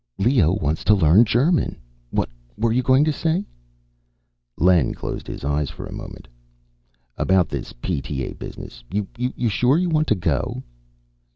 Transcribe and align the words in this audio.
"Leo 0.17 0.53
wants 0.53 0.83
to 0.85 0.95
learn 0.95 1.23
German. 1.25 1.77
What 2.09 2.27
were 2.57 2.71
you 2.71 2.81
going 2.81 3.05
to 3.05 3.13
say?" 3.13 3.45
Len 4.57 4.95
closed 4.95 5.27
his 5.27 5.43
eyes 5.45 5.69
for 5.69 5.85
a 5.85 5.93
moment. 5.93 6.27
"About 7.17 7.49
this 7.49 7.71
PTA 7.73 8.39
business 8.39 8.83
you 8.89 9.47
sure 9.49 9.77
you 9.77 9.89
want 9.89 10.07
to 10.07 10.15
go?" 10.15 10.63